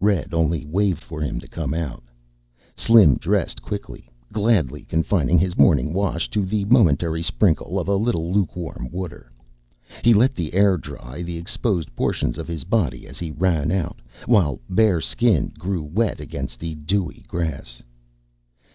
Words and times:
Red 0.00 0.32
only 0.32 0.64
waved 0.64 1.02
for 1.02 1.20
him 1.20 1.38
to 1.40 1.46
come 1.46 1.74
out. 1.74 2.02
Slim 2.74 3.16
dressed 3.18 3.60
quickly, 3.60 4.08
gladly 4.32 4.84
confining 4.84 5.38
his 5.38 5.58
morning 5.58 5.92
wash 5.92 6.30
to 6.30 6.42
the 6.46 6.64
momentary 6.64 7.22
sprinkle 7.22 7.78
of 7.78 7.86
a 7.86 7.94
little 7.96 8.32
lukewarm 8.32 8.88
water. 8.90 9.30
He 10.02 10.14
let 10.14 10.34
the 10.34 10.54
air 10.54 10.78
dry 10.78 11.20
the 11.22 11.36
exposed 11.36 11.94
portions 11.94 12.38
of 12.38 12.48
his 12.48 12.64
body 12.64 13.06
as 13.06 13.18
he 13.18 13.30
ran 13.30 13.70
out, 13.70 14.00
while 14.24 14.58
bare 14.70 15.02
skin 15.02 15.52
grew 15.58 15.82
wet 15.82 16.18
against 16.18 16.60
the 16.60 16.76
dewy 16.76 17.22
grass. 17.28 17.82